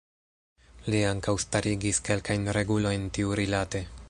Li 0.93 1.01
ankaŭ 1.09 1.35
starigis 1.45 2.01
kelkajn 2.09 2.53
regulojn 2.59 3.11
tiurilate. 3.19 3.89